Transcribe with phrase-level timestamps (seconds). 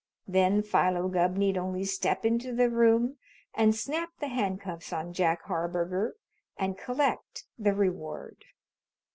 [0.27, 3.17] Then Philo Gubb need only step into the room
[3.53, 6.15] and snap the handcuffs on Jack Harburger
[6.57, 8.45] and collect the reward.